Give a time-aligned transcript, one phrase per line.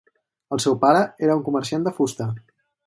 [0.57, 2.31] El seu pare era un comerciant de fusta.